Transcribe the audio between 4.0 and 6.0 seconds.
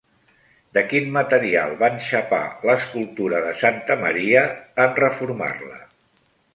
Maria en reformar-la?